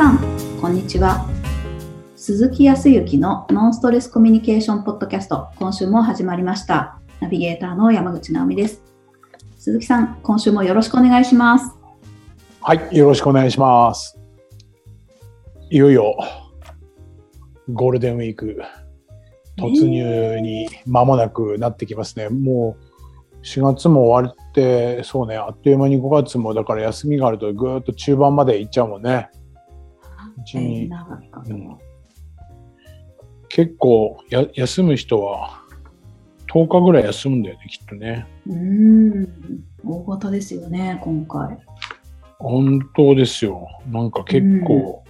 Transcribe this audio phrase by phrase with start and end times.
[0.00, 0.18] さん、
[0.62, 1.28] こんにちは。
[2.16, 6.98] 鈴木康之のノンストレスコミュニケーションポッドキャスト、今週も始まりました。
[7.20, 8.82] ナビゲーターの山口直美です。
[9.58, 11.76] 鈴木さん、今週もよろしくお願いします。
[12.62, 14.18] はい、よろしくお願いします。
[15.68, 16.16] いよいよ
[17.68, 18.62] ゴールデンウィーク
[19.58, 22.30] 突入に間もなくなってきますね。
[22.30, 22.78] も
[23.38, 29.28] う4月も終わって、そうね、あっという間に5月もだから休みがあるとぐーっと中盤まで行っちゃうもんね。
[30.40, 30.88] うちに
[31.48, 31.78] うん
[33.48, 35.60] 結構や休む人は
[36.52, 38.26] 10日ぐらい休むんだよね、きっとね。
[38.46, 39.28] うーん、
[39.84, 41.58] 大型ですよね、今回。
[42.38, 43.66] 本当ですよ。
[43.88, 45.04] なんか結構、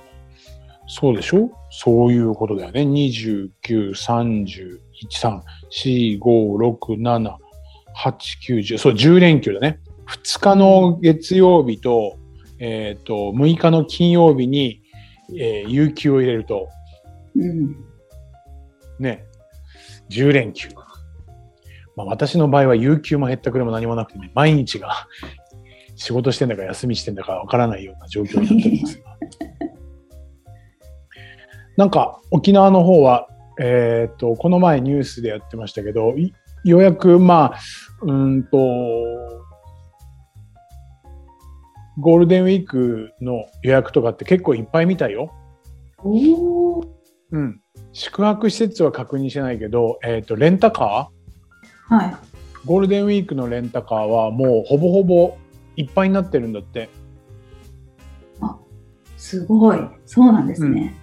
[0.87, 1.51] そうでしょ？
[1.71, 2.83] そういうことだよね。
[2.83, 3.51] 29、
[3.91, 7.37] 30、1、3、4、5、6、7、
[7.95, 8.15] 8、
[8.49, 8.79] 9、10。
[8.79, 9.81] そう、10連休だね。
[10.09, 12.17] 2日の月曜日と、
[12.59, 14.80] えっ、と、6日の金曜日に、
[15.39, 16.69] えー有給を入れると、
[17.37, 17.77] うん、
[18.99, 19.25] ね、
[20.11, 20.69] 10連休。
[21.97, 25.07] まあ、私の場合は有給も減ったくれも何もなくてね、毎日が
[25.97, 29.17] 仕事してんだか休みしてんだかわからないような状況になっておりますが。
[31.77, 36.33] なんか沖縄の方は、えっ、と、この前ニュースでやってましたけど、い
[36.65, 37.59] ようやくまあ、
[38.03, 39.40] うーんと、
[42.01, 45.33] ゴールデンウィークの予約とかって結構いっぱい見たよ。
[47.33, 47.61] うん。
[47.93, 51.95] 宿泊施設は確認してないけど、えっ、と、レンタカー？
[51.95, 52.17] はい。
[52.65, 55.37] ゴールデンウィークのレンタカーはもうほぼほぼ
[55.77, 56.89] いっぱいになってるんだって。
[59.21, 59.79] すごい。
[60.07, 60.97] そうなんですね。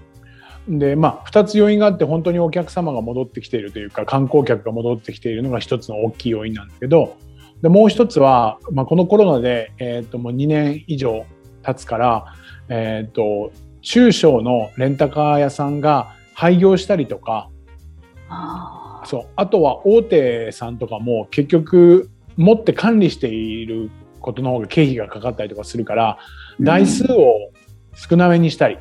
[0.67, 7.15] で、まあ、2つ要因があって本当にお客様が戻ってきているというか観光客が戻ってきているのが一つの大きい要因なんだけど
[7.61, 11.25] でもう一つは、まあ、このコロナで、えー、ともう2年以上
[11.63, 12.33] 経つから、
[12.69, 13.51] えー、と
[13.81, 17.49] 中小のレンタカー屋さんが廃業したりとか
[18.29, 19.07] あー。
[19.07, 23.89] そうあとは大手さんとかも結局持って管理している
[24.19, 26.17] ことの方が経費がかかったりとかするから
[26.59, 27.51] 台数を
[27.95, 28.77] 少なめにしたり、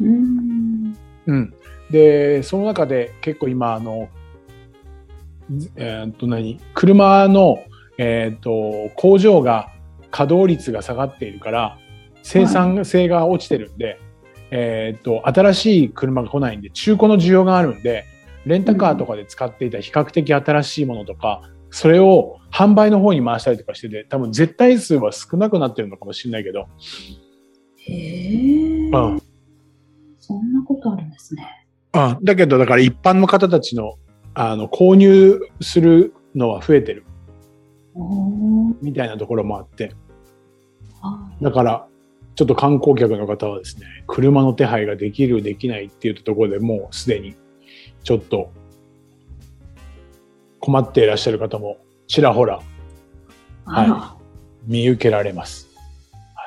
[0.00, 0.96] うーん。
[1.26, 1.54] うん、
[1.90, 4.08] でその中で結構今あの、
[5.54, 6.58] ずえーっと何？
[6.74, 7.62] 車の、
[8.04, 9.70] えーっと工場が
[10.10, 11.78] 稼働率が下がっているから
[12.24, 14.00] 生産性が落ちてるんで、
[14.50, 18.04] えーっと新しい車が来ないんで中古の需要があるんで
[18.44, 26.66] レンタカーとかで使っていた比較的新しいものとかそれを販売の方に回したりとかしてて多分絶対数は少なくなってるのかもしれないけど、
[27.76, 28.90] へえ。
[28.90, 29.22] うん
[30.18, 31.66] そんなことあるんですね。
[31.94, 33.94] うん、だけどだから一般の方たちの
[34.34, 37.04] あの購入するのは増えてる
[38.80, 39.94] みたいなところもあって
[41.00, 41.86] はいだから
[42.34, 47.36] ちょっと観光客の方はですね車の手配ができるできないっていうところでもうすでに
[48.04, 48.50] ちょっと
[50.60, 52.60] 困っていらっしゃる方もちらほら
[53.66, 54.16] あら。
[54.66, 55.68] 見受けられます。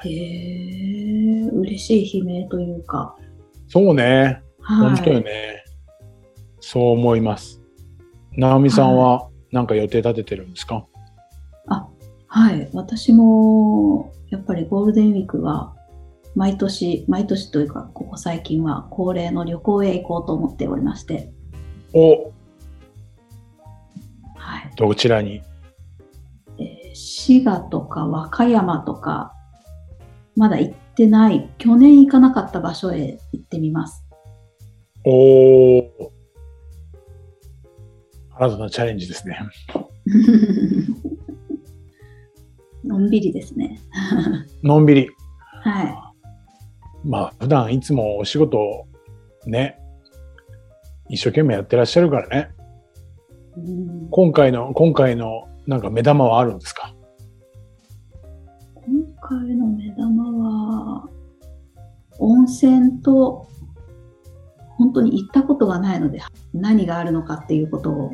[0.04, 1.50] へえ。
[1.52, 3.16] 嬉しい悲鳴というか。
[3.68, 4.96] そうねはい。
[4.96, 5.64] 本当よね、
[6.60, 7.62] そう思います。
[8.38, 10.95] 直美さんは何か予定立ててるんですか、あ、
[12.38, 12.70] はい。
[12.74, 15.74] 私も、やっぱりゴールデンウィークは、
[16.36, 21.32] 毎年、毎年というか、ここ最近は恒例の旅行へ行こうと思っておりまして、
[21.94, 22.34] お
[24.36, 24.72] はい。
[24.76, 25.42] どちらに？
[26.60, 29.32] えー滋賀とか和歌山とか、
[30.36, 34.06] まだ行ってない、去年行かなかった場所へ行ってみます。
[35.06, 35.84] おー
[38.38, 39.40] 新たなチャレンジですね。
[42.96, 43.78] のんびりですね。
[44.64, 45.10] のんびり。
[45.64, 46.14] は
[47.04, 48.88] まあ普段いつもお仕事
[49.46, 49.78] ね、
[51.10, 52.52] 一生懸命やってらっしゃるからね。
[53.58, 53.60] い。
[53.60, 56.96] うん今回の、今回のなんか目玉はあるんですか？
[58.76, 58.86] 今
[59.22, 61.10] 回の目玉は、
[62.20, 63.48] 温泉と、
[64.78, 66.22] 本当に行ったことがないので、
[66.54, 68.12] 何があるのかっていうことを、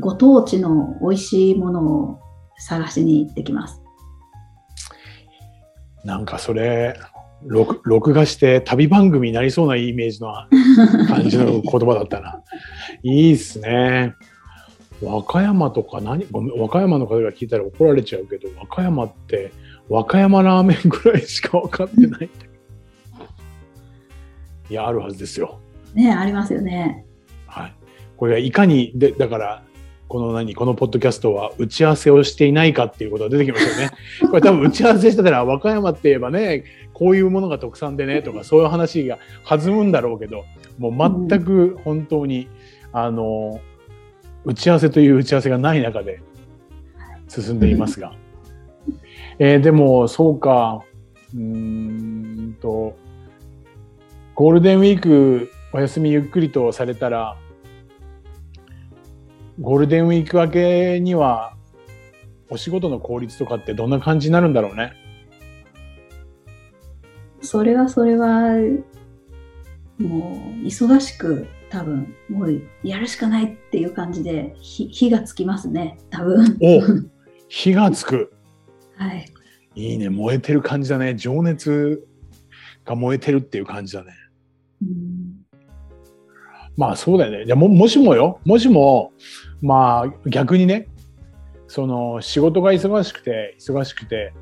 [0.00, 2.20] ご当地の美味しいものを
[2.58, 3.81] 探しに行ってきます。
[6.04, 6.98] なんかそれ、
[7.44, 10.32] 録録画して旅番組になりそうなイメージの
[11.08, 12.42] 感じの言葉だったな。
[13.02, 14.14] いいっすね。
[15.02, 16.26] 和歌山とか何？
[16.30, 19.50] ごめん和歌山の方が聞いたら怒られちゃうけど和歌山って
[19.88, 22.30] 和歌山ラーメンぐらいしか分かってない
[24.70, 25.58] いやあるはずですよ。
[25.94, 27.04] ねありますよね。
[27.46, 27.74] はい、
[28.16, 29.62] これがいかにでだから
[30.12, 33.90] この何、このポッドキャストは打ち合わせをしていないかっていうことが出てきますよね。
[34.28, 39.18] これ多分打ち合わせしてたら、和歌山って言えばね、こういうものが特産でね、とか、そういう話が
[39.48, 40.44] 弾むんだろうけど、
[40.78, 42.46] もう全く本当に、
[42.92, 43.58] うん、あの、
[44.44, 46.20] 打ち合わせという打ち合わせがない中で
[47.28, 48.12] 進んでいますが。
[49.38, 50.82] えー、でも、そうか、
[51.34, 52.98] うんと、
[54.34, 57.38] ゴールデンウィークお休みゆっくりとされたら、
[59.60, 61.56] ゴールデンウィーク明けには
[62.48, 64.94] お仕事の効率とかってどんな感じになるんだろうね？
[67.40, 68.52] それはそれは、
[69.98, 76.56] もう忙しく多分もうやるしかないっていう感じで火がつきますね多分。
[76.60, 76.80] お
[77.48, 78.32] 火がつく。
[78.96, 79.26] はい。
[79.74, 82.06] いいね燃えてる感じだね情熱
[82.84, 84.12] が燃えてるっていう感じだね。
[86.76, 87.46] まあそうだよね。
[87.46, 88.40] じゃももしもよ。
[88.44, 89.12] もしも
[89.60, 90.88] まあ逆にね
[91.68, 94.32] その仕事が忙しくて忙しくて、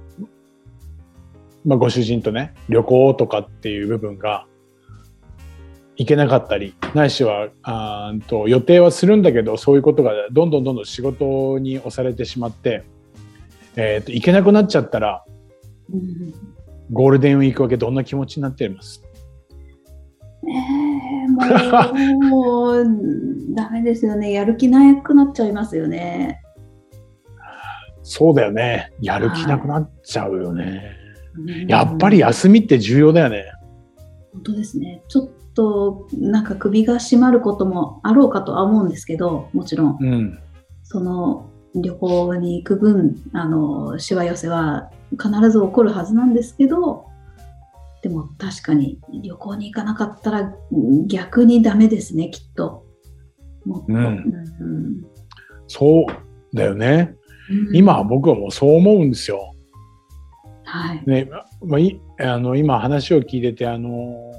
[1.64, 4.46] まあ、ご主人とね旅行とかっていう部分が
[5.96, 12.84] 行けなかったりないしはあと予定はするんだけどそういうことがどんどんどんどん仕事に押されてしまって、
[13.76, 15.24] えー、と行けなくなっちゃったら、
[15.92, 16.32] うん、
[16.90, 19.04] ゴールデンウィーク明けどんな気持ちになっています？
[20.42, 20.48] え。
[20.48, 20.79] ー、
[22.28, 22.86] もう、
[23.54, 24.32] ダメですよね。
[24.32, 26.40] やる気なくなっちゃいますよね。
[28.02, 28.92] そうだよね。
[29.00, 30.64] やる気なくなっちゃうよね。
[30.64, 33.44] はい、やっぱり休みって重要だよね。
[34.32, 35.02] 本当ですね。
[35.08, 39.98] ちょっと、なんか首が締まることもあろうかとは思うんですけど、もちろん。
[40.00, 40.38] うん、
[40.82, 47.06] その、旅行に行く分、あの、しわ寄せは必ず起こるはずなんですけど、
[48.02, 50.54] でも確かに旅行に行かなかったら
[51.06, 52.86] 逆にダメですね、きっと。
[53.64, 53.92] もっと。
[53.92, 55.04] うん、うん、
[55.66, 57.14] そうだよね。
[57.50, 59.54] うん、今僕はもうそう思うんですよ。
[60.64, 61.02] はい。
[61.06, 61.28] ね、
[61.62, 64.32] まあ、いあの今話を聞いてて、あの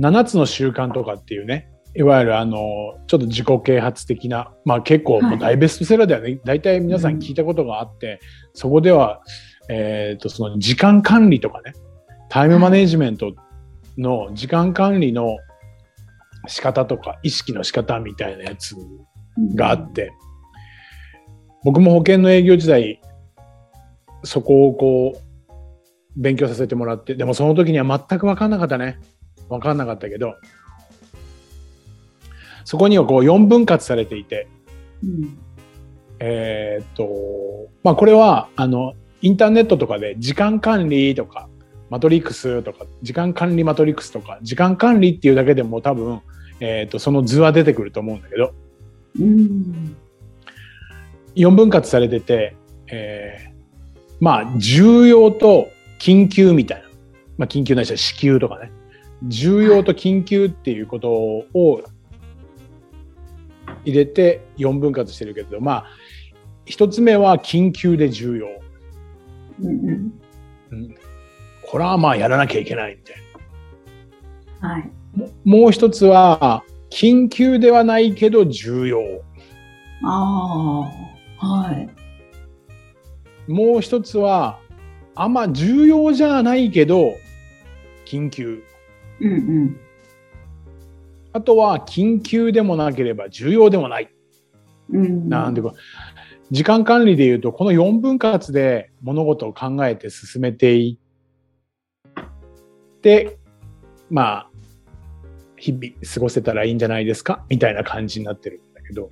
[0.00, 2.56] 7つの習慣とかっていうね、いわゆるあの
[3.06, 8.18] ちょっと自己啓発的な、まあ、結構もう大ベストセラーだよね、はい、大体皆さん聞いたことがあって、うん、
[8.54, 9.20] そこでは
[9.68, 11.74] えっ、ー、と、その時間管理とかね、
[12.28, 13.34] タイムマネジメント
[13.96, 15.38] の時間管理の
[16.46, 18.74] 仕方とか、意識の仕方みたいなやつ
[19.54, 20.12] があって、
[21.64, 23.00] 僕も保険の営業時代、
[24.24, 25.28] そこをこう、
[26.16, 28.98] 勉強させてもらって、でもその時には全く分かんなかったね。
[29.48, 30.34] 分かんなかったけど、
[32.64, 34.46] そこにはこう4分割されていて、
[35.02, 35.38] うん、
[36.18, 37.08] えっと、
[37.82, 41.48] まあこれは、あの、インターネットとかで時間管理とか、
[41.90, 46.20] マトリックスとか、時間管理マトリックスとか、時間管理っていうだけでも多分、
[46.60, 48.52] えっ、ー、と、その図は出てくると思うんだけど、
[49.18, 49.96] うん、
[51.34, 52.56] 4分割されてて、
[52.88, 55.68] えー、まあ、重要と
[55.98, 56.88] 緊急みたいな。
[57.38, 58.70] まあ、緊急ないしは支給とかね。
[59.22, 61.82] 重要と緊急っていうことを
[63.84, 65.86] 入れて4分割してるけど、まあ、
[66.66, 68.46] 一つ目は緊急で重要。
[69.60, 70.12] うん
[70.70, 70.94] うん、
[71.66, 73.16] これはまあやらなきゃいけないみたい
[74.60, 74.68] な。
[74.68, 74.90] はい、
[75.44, 78.98] もう一つは緊急ではないけど重要。
[80.04, 80.90] あ
[81.40, 81.88] あ、はい。
[83.50, 84.58] もう一つは
[85.14, 87.14] あんま重要じゃないけど
[88.04, 88.62] 緊急。
[89.20, 89.80] うんうん。
[91.32, 94.08] あとは緊急でもなければ重要でもない。
[94.90, 95.60] うん、なんで
[96.50, 100.98] 時間管理で言うと、この4分割で物事を考えて進めてい
[102.18, 103.38] って、
[104.10, 104.50] まあ、
[105.56, 107.44] 日々過ごせたらいいんじゃないですか？
[107.50, 109.10] みたいな感じになってるんだけど、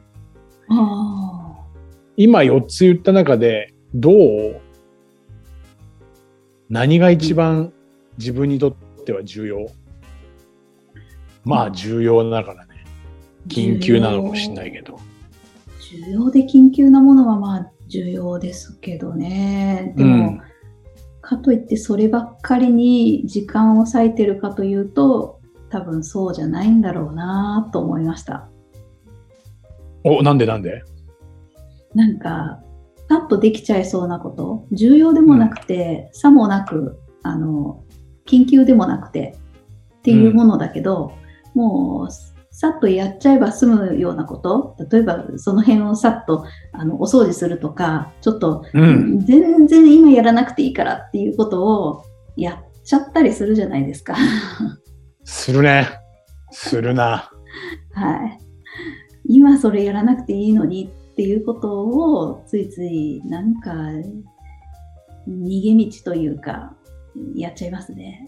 [2.16, 4.60] 今4つ言った中で、どう？
[6.70, 7.72] 何が一番
[8.16, 8.74] 自分にとっ
[9.04, 9.66] ては重要？
[11.44, 12.84] まあ重要だからね。
[13.46, 14.98] 緊急なのかもしれないけど。
[15.90, 19.94] 重要で緊急なものはまあ重要ですけどね。
[19.96, 20.40] でも、うん、
[21.20, 25.40] かといってそればっかりに時間を割いてるかというと、
[25.70, 28.48] 多分そうじゃないんだろうなと思いました。
[30.04, 30.82] お、なんでなんで？
[31.94, 32.60] なんか、
[33.08, 37.84] パッとできちゃいそうなこと、重要でもなくて、うん、さもなく、あの、
[38.26, 39.36] 緊急でもなくて
[39.98, 41.12] っていうものだけど、
[41.54, 42.12] うん、もう
[42.56, 54.16] さっとやっちゃえば済むようなこと、例えばその辺をさっとあのお掃除するとか、ちょっと、うん、全然今やらなくていいからっていうことをやっちゃったりするじゃないですか。
[55.22, 55.86] するね。
[56.50, 57.30] するな。
[57.92, 58.38] はい。
[59.28, 63.70] 今それやらなくていいのにっていうことをついついなんか
[65.28, 66.74] 逃げ道というか
[67.34, 68.26] やっちゃいますね。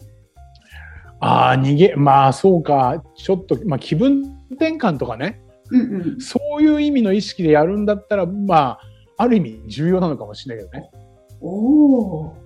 [1.19, 8.79] ああ、逃げ、まあそうか、ちょっと、まあ気分転換とかね、うんうん、そういう意味の意識でやるんだったら、まあ、
[9.17, 10.89] ある意味重要なのかもしれないけどね。
[11.41, 12.37] おお、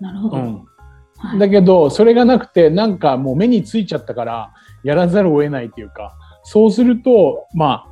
[0.00, 0.36] なるほど。
[0.36, 0.54] うん。
[0.54, 4.52] はいだけど、それがなくて、なんかもう目についちゃったから、
[4.82, 7.88] やらざるを得ないっていうか、そうすると、まあ、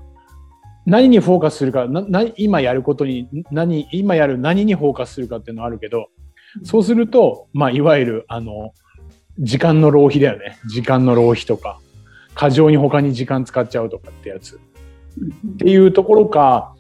[0.85, 6.09] 何にフォーカスするか、なな今やることに、何、今やる何にフォーカスするかっていうのはあるけど、
[6.65, 8.73] そうすると、まあ、いわゆる、あの、
[9.41, 10.59] 時間の浪費だよね。
[10.67, 11.81] 時間の浪費とか、
[12.35, 14.61] 過剰に他に時間使っちゃうとかってやつ。
[15.19, 16.75] うんっていうところか、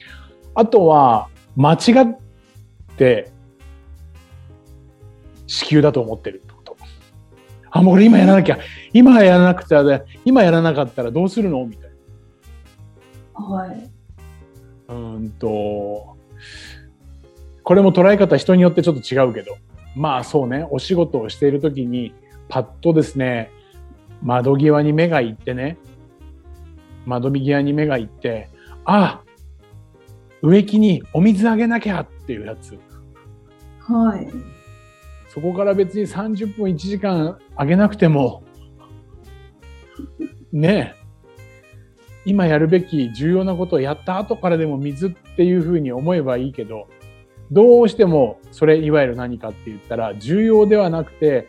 [0.55, 2.19] あとは、間違っ
[2.97, 3.33] て、
[5.47, 6.77] 子宮だと思ってるってこと。
[7.71, 8.59] あ、もう俺今やらなきゃ、
[8.93, 11.67] 今やらなくては、今やらなかったらどうするの？
[11.67, 11.91] みたい
[13.35, 13.91] はい。
[14.89, 14.95] な。
[14.95, 16.17] うーんと、
[17.65, 19.57] これも捉え方人によってちょっと違うけど、
[19.97, 22.15] まあそうね、お仕事をしているときに、
[22.51, 23.51] パッとですね、
[24.23, 25.79] 窓際に目が行ってね、
[27.07, 28.51] 窓際に目が行って、
[28.85, 29.23] あ
[30.43, 32.79] 植木にお水あげなきゃっていうやつ。
[33.81, 34.29] はい。
[35.29, 38.43] そこから別に30分1時間あげなくても、
[40.53, 41.01] ねえ、
[42.25, 46.89] 今やるべき重要なことをやった後からでも水っていうふうに思えばいいけど、
[47.53, 51.49] どうしてもそれいわゆる何かって言ったら重要ではなくて、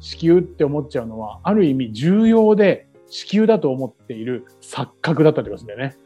[0.00, 5.96] 子宮って思っちゃうのは、ある意味重要で子宮だと思っている錯覚だったってことですよね。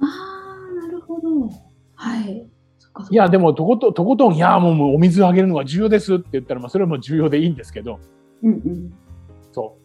[0.00, 1.48] ああ、なるほど。
[1.94, 2.48] はい。
[3.10, 8.00] いや、でもとことん、とことん、いや、もうもうお水をあげるのが重要ですって言ったら、まあそれはもう重要でいいんですけど、
[8.42, 8.92] うんうん。
[9.52, 9.76] そ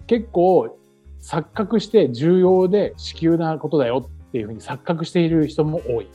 [0.00, 0.06] う。
[0.06, 0.78] 結構、
[1.20, 6.08] 錯覚して重要で子宮なことだよっていうふうに錯覚している人も多い。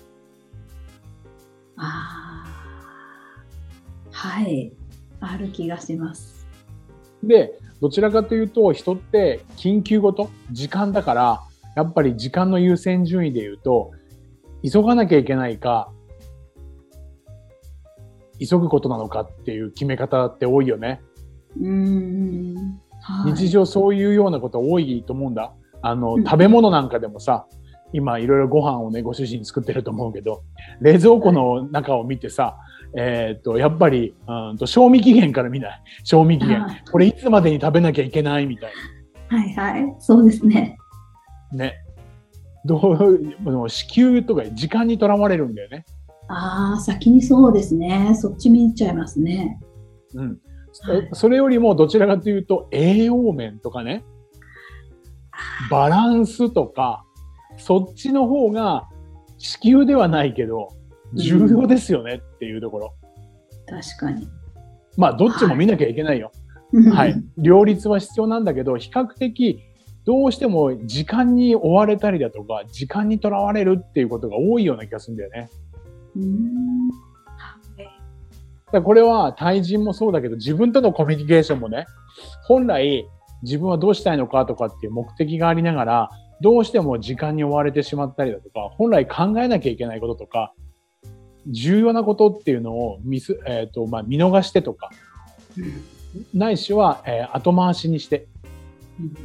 [1.78, 2.48] ああ。
[4.12, 4.72] はい。
[5.20, 6.37] ある気がします。
[7.24, 11.42] で、どちらかというと、人って緊急ごと、時間だから、
[11.76, 13.92] やっぱり時間の優先順位で言うと、
[14.64, 15.92] 急がなきゃいけないか、
[18.40, 21.02] 急ぐことなのかっていう決め方って多いよね。
[21.60, 22.56] うーん。
[23.02, 25.54] はい、日常そういうようなこと多いと思うんだ。
[25.82, 27.46] あの、うん食べ物なんかでもさ、
[27.94, 30.44] 今いろいろご飯をね、ご主人作ってると思うけど、
[30.82, 32.58] 冷蔵庫の中を見てさ、
[32.96, 35.82] えーっと、やっぱり、うんと、賞味期限から見ない。
[36.04, 36.84] 賞味期限はい。
[36.90, 38.72] これいつまでに食べなきゃいけないみたい
[39.30, 39.96] はいはい。
[40.00, 40.78] そうですね。
[41.52, 41.66] な。
[41.66, 41.76] ね。
[42.66, 45.86] どう、もう子宮とか時間にとらわれるんだよね。
[46.28, 48.14] ああ、先にそうですね。
[48.16, 49.60] そっち見ちゃいますね。
[50.14, 50.28] うん。
[50.30, 50.38] はい
[51.14, 54.04] それよりもどちらかというと栄養面とかね、
[55.72, 57.04] バランスとか、
[57.58, 58.88] そっちの方が
[59.38, 60.70] 子宮ではないけど、
[61.14, 62.94] 重要ですよねっていうところ。
[63.68, 64.28] 確かに。
[64.98, 66.32] まあ、どっちも見なきゃいけないよ。
[66.94, 67.16] はい。
[67.38, 69.60] 両立は必要なんだけど、比較的、
[70.06, 75.50] どうしても時間に追われたりだとか、時間にとらわれるっていうことが多いような気がするんだよね。
[76.16, 76.90] うーん。
[77.38, 77.98] はい
[78.72, 81.86] だこれは対人もそうだけど、自分とのコミュニケーションもね、
[82.44, 83.08] 本来
[83.44, 86.10] 自分はどうしたいのかとかっていう目的がありながら、
[86.42, 90.54] どうしても時間に追われてしまったりだとか、本来考えなきゃいけないこととか、
[91.48, 94.90] 重要なことっていうのを見す、えっ、と、まあ、見逃してとか、
[96.34, 98.28] ないしは、えー後回しにして、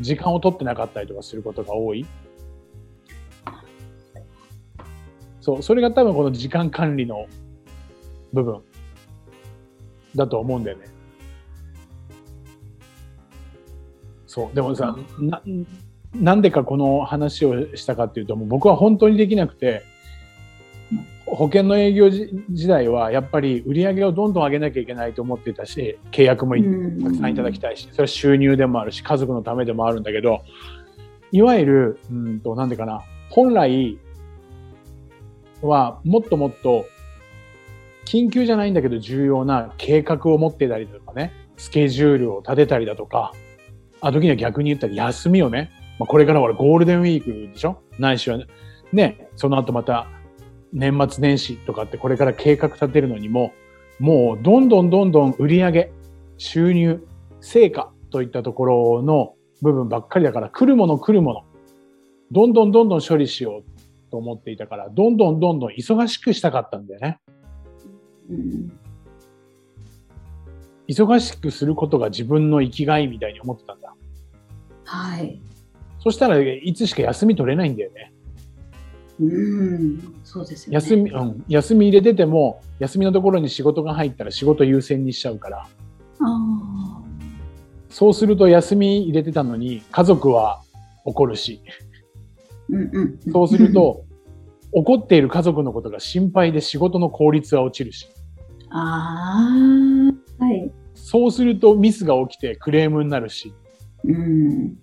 [0.00, 2.06] 時間を取ってなかったりとかすることが多い。
[5.40, 7.26] そう、それが多分この時間管理の
[8.32, 8.62] 部分
[10.14, 10.84] だと思うんだよね。
[14.26, 15.42] そう、でもさ、な、
[16.14, 19.82] なんでかこの話をしたかっていうと、もう僕は本当にできなくて、
[21.26, 30.42] 保険の営業時時代はやっぱり売り上げをどんどん上げなきゃいけないと思っていたし、契約もいたくさんいただきたいし、それは収入でもあるし、家族のためでもあるんだけど、
[31.30, 33.00] いわゆる、うんと、なんでかな、
[33.30, 33.98] 本来
[35.62, 36.84] はもっともっと
[38.04, 43.32] 緊急じゃないんだけど重要な計画を持ってたりだとかね、スケジュールを立てたりだとか、
[44.00, 47.80] あ、時には逆に言ったら休みをね、まあ、これからほらゴールデンウィークでしょ？
[47.98, 48.46] ないしはね、
[48.92, 50.08] ね、その後また
[50.72, 53.52] 年末年始とかってこれから計画立てるのにも、
[53.98, 55.92] もうどんどんどんどん売り上げ、
[56.38, 57.06] 収入、
[57.40, 61.44] 成果といったところの部分ばっかりだから、来るもの来るもの、
[62.30, 67.18] どんどんどんどん処理しようと思っていたから、どんどんどんどん忙しくしたかったんだよね。
[68.30, 68.82] うん
[70.88, 73.94] 忙しくすることが自分の生きがいみたいに思ってたんだ。
[74.84, 75.40] はい。
[76.00, 78.11] そしたらいつしか休み取れないんだよね。
[79.20, 80.74] うん、そうですよね。
[80.74, 85.66] 休み、うん、休み入れてても、休みのところに仕事が入ったら仕事優先にしちゃうから、あ
[86.20, 87.02] あ、
[87.88, 90.62] そうすると休み入れてたのに家族は
[91.04, 91.62] 怒るし、
[92.68, 93.32] うんうんうん。
[93.32, 94.04] そうすると、
[94.72, 98.08] 怒っている家族のことが心配で仕事の効率は落ちるし、
[98.70, 99.50] あ
[100.40, 100.72] あ、はい。
[100.94, 103.52] そうするとミスが起きてクレームになるし、
[104.04, 104.78] うん。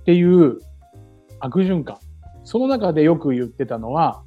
[0.00, 0.58] っていう
[1.40, 1.98] 悪循環。
[2.44, 4.22] その中でよく言ってたのは、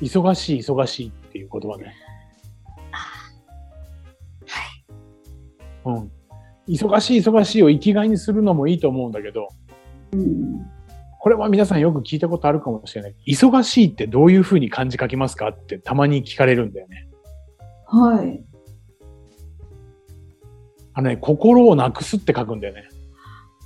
[0.00, 1.94] 忙しい忙しいっていう言葉ね。
[5.86, 6.10] うん。
[6.68, 9.48] 忙しい忙しいを生きがいにするのもいいと思うんだけど、
[10.12, 10.66] うん。
[11.20, 13.14] これは皆さんよく聞いたことあるかもしれない。
[13.26, 17.08] 忙しいってどういうふうに漢字書きますかってたまに聞かれるんだよね。
[17.86, 18.44] はい。
[20.94, 22.88] あのね、心をなくすって書くんだよね。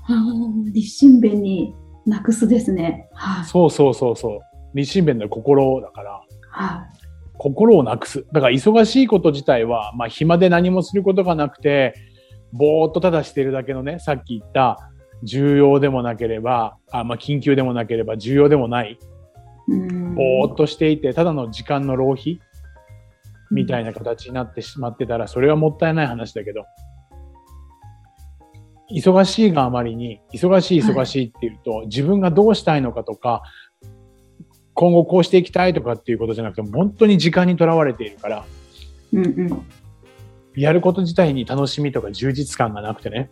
[0.08, 1.74] ああ、立身弁に
[2.06, 3.08] なくすですね。
[3.12, 3.44] はい。
[3.44, 4.40] そうそうそうそう。
[4.74, 6.86] 立身弁の心だから、は
[7.38, 8.26] 心をなくす。
[8.32, 11.94] だから忙しいこと自体は、まあ暇で何もすることがなくて、
[12.52, 14.90] ぼーっとただしてるだけのね、さっき言った
[15.22, 18.98] 重要でもなければ、あまあ緊急でもなければ重要でもない、い。
[19.68, 20.14] うん。
[20.14, 22.40] ぼーっとしていて、ただの時間の浪費
[23.50, 26.64] みたいな形になってしまってたら、それはもったいない話だけど、
[28.94, 33.42] 忙しいがあまりに、忙しい忙しいっていうと、自分がどうしたいのかとか、
[34.74, 38.44] 今後こうしていきたいとかっていうことじゃなくて、本当に時間にとらわれているから、
[39.12, 39.66] うんうん。
[40.56, 43.30] やること自体に楽しみとか充実感がなくてね、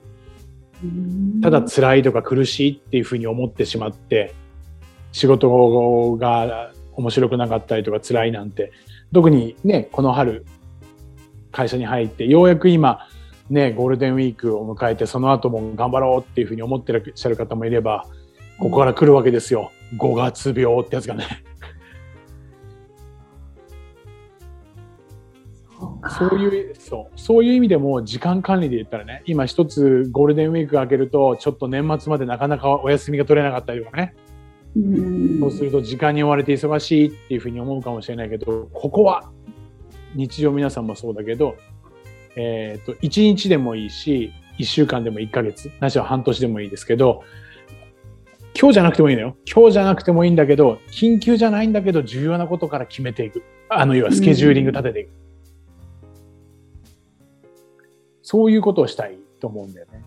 [0.83, 1.41] うん。
[1.41, 4.35] ただ辛いとか苦しいっていうふうに思ってしまって、
[5.13, 8.73] 仕事が面白くなかったりとか辛いなんて、
[9.13, 10.45] 特にね、この春、
[11.51, 13.09] 会社に入って、ようやく今、
[13.51, 18.07] ね、ゴールデンウィークを迎えて、その後も頑張ろうっていうふうに思ってらっしゃる方もいれば、
[18.59, 19.71] ここから来るわけですよ。
[19.97, 21.25] 5月病ってやつがね。
[26.19, 34.15] そういう、そう、そういう意味でも時間管理で言ったらね、今一つゴールデンウィークが明けると、ちょっと年末までなかなかお休みが取れなかったりとかね、
[34.77, 35.41] うん。
[35.41, 39.31] そうすると時間に追われて忙しいっていうふうに思うかもしれないけど、ここは
[40.15, 41.57] 日常皆さんもそうだけど、
[42.41, 47.25] えっ、と、1日でもいいし、1週間でも1ヶ月、なしは半年でもいいですけど、
[48.59, 49.37] 今日じゃなくてもいいのよ。
[49.53, 53.43] 今日じゃなくてもいいんだけど、緊急じゃないんだけど、重要なことから決めていく。
[53.69, 55.11] あの、要はスケジューリング立てていく。
[58.23, 60.03] そういうことをしたいと思うんだよね。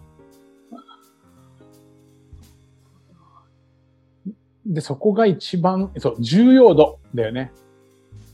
[4.65, 7.51] で、そこが一番、そう、重要度だよね。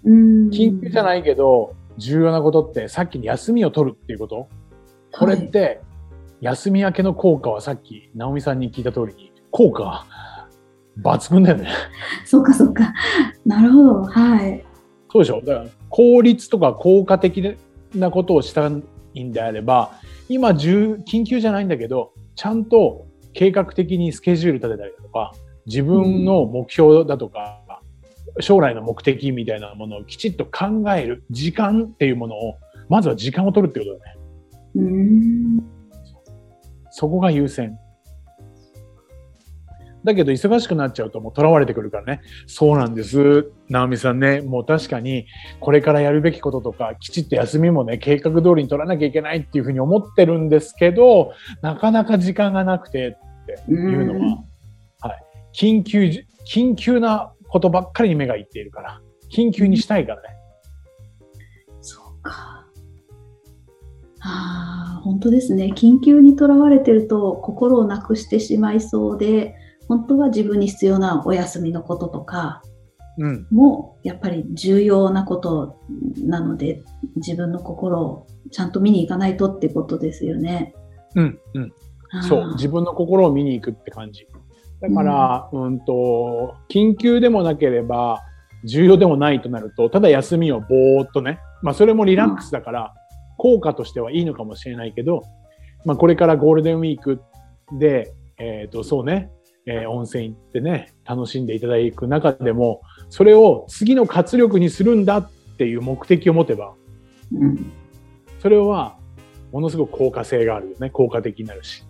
[0.03, 0.49] うん。
[0.49, 4.47] 緊急じゃないけど、重要なことって、さっきに休みを取るっていうこと？
[5.12, 5.81] これって、
[6.41, 10.05] 休み明けの効果はさっき、直美さんに聞いた通りに、効果、
[11.03, 11.69] 抜群だよね。
[12.25, 12.93] そうかそうか。
[13.45, 14.03] なるほど。
[14.03, 14.63] はい。
[15.12, 15.41] そうでしょ？
[15.41, 17.57] だから、効率とか効果的
[17.95, 18.69] なことをした
[19.13, 19.91] いんであれば、
[20.29, 25.33] 今、重緊急じゃないんだけど、ちゃんと計画的にスケジュール立てたりだとか、
[25.65, 27.62] 自分の目標だとか、
[28.39, 32.56] 将来の目的みたいなものをきちっと考える時間っていうものを、
[32.89, 34.17] まずは時間を取るってことだね。
[34.76, 35.63] うん。
[36.91, 37.78] そこが優先。
[40.04, 42.21] だけど忙しくなっちゃうともう囚われてくるからね。
[42.45, 43.52] そうなんです。
[43.69, 45.28] 直美さんね、もう確かに
[45.60, 54.43] これからやるべきこととか、きちっと休みもね、計画通りに取らなきゃいけないっていうふうに思ってるんですけど、なかなか時間がなくてっていうのは、
[55.02, 55.23] はい。
[55.54, 56.10] 緊急、
[56.50, 60.29] 緊急なことばっかりに目がいっているから、緊急にしたいからね。
[61.81, 62.65] そうか。
[64.19, 65.73] ああ、本当ですね。
[65.75, 69.55] 緊急にとらわれてると心をなくしてしまいそうで、
[69.88, 72.62] 本当は自分に必要なお休みのこととか
[73.17, 73.47] うん。
[73.49, 75.79] もやっぱり重要なこと
[76.23, 76.83] なので、
[77.15, 80.73] 自分の心をちゃんと見に行かないとってことですよね。
[81.15, 81.39] うん。
[81.55, 81.73] うん。
[82.21, 84.27] そう、自分の心を見に行くって感じ。
[84.81, 88.21] だから、うん、と、緊急でもなければ、
[88.63, 92.93] 重要でもないとなると、ただ休みをぼーっとね、まあそれもリラックスだから、
[93.37, 95.23] 効果としてはいいのかもしれないけど、
[95.85, 97.21] まあこれからゴールデンウィーク
[97.79, 99.31] で、えっ、と、そうね、
[99.65, 106.73] えー温泉行ってね、楽しんでいただく中でも、それを次の活力にするんだっていう目的を持てば、
[107.33, 107.71] うん
[108.39, 108.97] それは
[109.51, 110.89] ものすごく効果性があるよね。
[110.89, 111.83] 効果的になるし。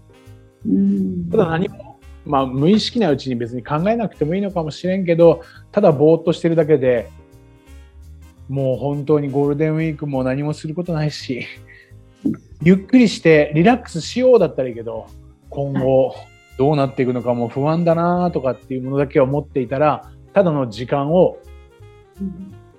[0.66, 1.87] うんただ何も、
[2.28, 7.10] まあ無意識なうちに別に考えなくてもいいのかもしれんけど、ただぼーっとしてるだけで、
[8.50, 11.46] もう本当にゴールデンウィークも何もすることないし、
[12.62, 15.08] ゆっくりしてリラックスしようだったらいいけど、
[15.50, 16.16] 今後
[16.58, 21.40] どうなっていくのかも不安だなとかっていうものだけを持っていたら、ただの時間を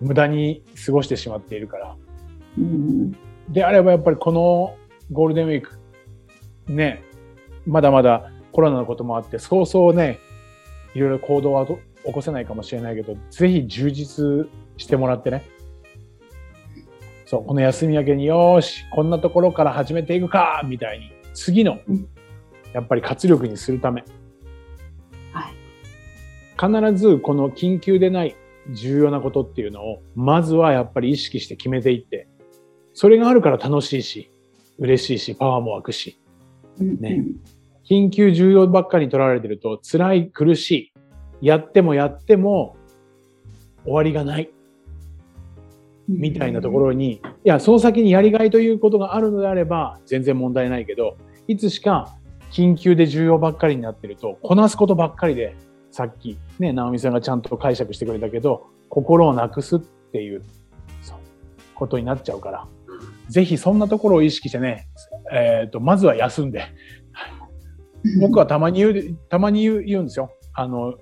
[0.01, 1.97] 無駄に過ごしてしまっているから。
[2.59, 3.13] うん、
[3.49, 4.77] であればやっぱりこの
[5.13, 5.79] ゴールデンウィーク、
[6.73, 7.03] ね、
[7.67, 10.19] まだまだコロナのこともあって、そうそうね、
[10.93, 11.77] いろいろ行動は起
[12.13, 15.45] こせないかもしれないけど、ぜひ充実してもらってね。
[17.25, 21.79] そう、この休み明けによし、こんなところから始めていくかみたいに、次の、
[22.73, 24.03] やっぱり活力にするため。
[25.31, 25.53] は
[26.81, 26.91] い。
[26.91, 28.35] 必ずこの緊急でない
[28.73, 32.27] 重要なことっていうのを、まずはやっぱり意識して決めていって、
[32.93, 34.33] それがあるから楽しいし、
[34.79, 36.19] 嬉しいし、パワーも湧くし。
[36.81, 37.25] ね。
[37.89, 40.93] 緊急重要ばっかりに取られてると、辛い、苦しい。
[41.41, 42.77] やってもやっても
[43.85, 44.51] 終わりがない。
[46.07, 52.15] みたいなところに、いや、その先にやりがいということがあるのであれば、全然問題ないけど、いつしか
[52.51, 55.57] 緊急で重要ばっかりになってると、こなすことばっかりで、
[55.91, 60.43] さっきね、直美さんがちゃんと解釈してくれたけど、心をなくすっていう、
[61.01, 61.19] そう、
[61.75, 62.67] ことになっちゃうから、
[63.29, 64.89] ぜひそんなところを意識してね、
[65.33, 66.67] えっ、ー、と、まずは休んで、
[68.21, 70.31] 僕はたまに言う、たまに言う言うんですよ。
[70.55, 70.95] あの、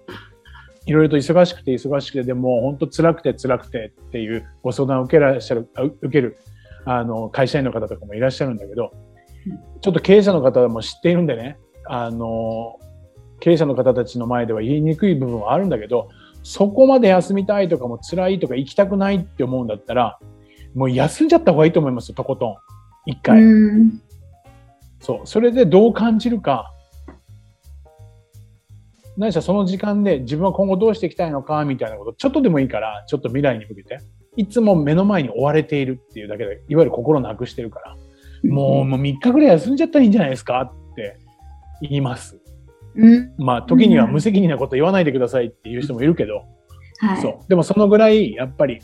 [0.86, 5.68] いろいろと忙しくて忙しくて、でも本当辛くて辛くてっていうご相談を受けらっしゃる、
[6.00, 6.36] 受ける、
[6.84, 8.92] あの、会社員の方とかもいらっしゃるんだけど、
[9.80, 12.78] ちょっと経営者の方も知っているんでね、あの、
[13.40, 16.08] 経営者の方たちの前では言いにくい部分はあるんだけど、
[16.42, 20.18] そこまで休みたいとかも辛いとか行きたくないって思うんだったら、
[20.74, 22.56] もう休んじゃった方がいいと思いますよ、とことん。
[23.06, 23.42] 一回。
[25.00, 25.20] そう。
[25.24, 26.72] それでどう感じるか。
[29.16, 33.98] 何しろその時間で自分は今後どうしていきたいのか、みたいなこと、ちょっとでもいいから、ちょっと未来に向けて、
[34.36, 37.96] いつも目の前に追われているっていうだけで、いわゆる心なくしてるから、
[38.44, 41.16] もうもう3日ぐらい休んじゃったらいいんじゃないですかって
[41.80, 42.38] 言います。
[43.38, 46.44] まあ、時には無責任なこと言わないでくださいっていう人もいるけど、
[46.98, 47.48] はい、そう。
[47.48, 48.80] でもそのぐらい、やっぱり、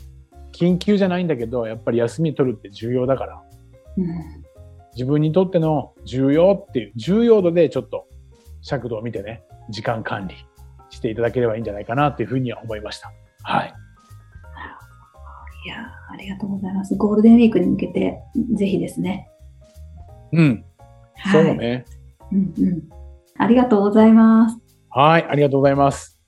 [0.51, 3.41] 緊急じゃないんだけど、やっぱり休み取るって重要だから、
[3.97, 4.07] うん、
[4.93, 8.07] 自分にとっての重要っていう、重要度でちょっと
[8.61, 10.35] 尺度を見てね、時間管理
[10.89, 13.11] していただければいいんじゃないかなというふうには思いました。
[13.43, 13.73] はい。
[15.65, 15.77] いや
[16.11, 16.95] ありがとうございます。
[16.95, 18.19] ゴールデンウィークに向けて、
[18.53, 19.29] ぜひですね。
[20.33, 20.65] うん。
[21.15, 21.85] はい、そうね。
[22.31, 22.81] うんうん。
[23.37, 24.57] ありがとうございます。
[24.89, 26.19] はい、ありがとうございます。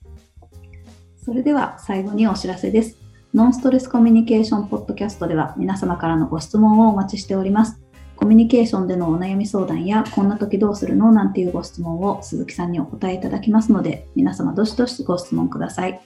[1.16, 2.96] それでは最後にお知らせです。
[3.34, 7.85] ノンストレスコミュニケーションポッドキャストでは皆様からのご質問をお待ちしております。
[8.16, 11.12] コミュニケーションでのお悩み相談や、こんな時どうするの？
[11.12, 16.00] なんていうご質問を鈴木さんにお答えいただきますので、皆様どしどしご質問ください。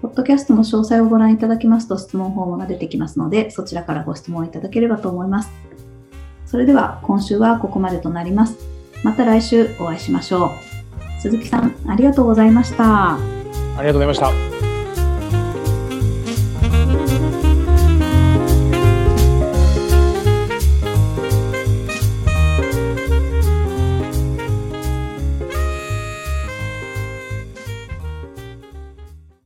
[0.00, 5.50] ポッドキャストの詳細をご覧いただきますと質問フォームが出てきますので、そちらからご質問いただければと思います。
[6.46, 8.56] それでは今週はここまでとなります。
[9.04, 11.20] また来週お会いしましょう。
[11.20, 13.14] 鈴木さん、ありがとうございました。
[13.14, 13.18] あ
[13.78, 14.71] りがとうございました。